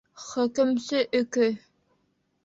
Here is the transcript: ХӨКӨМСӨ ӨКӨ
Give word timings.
ХӨКӨМСӨ 0.25 0.99
ӨКӨ 1.19 1.47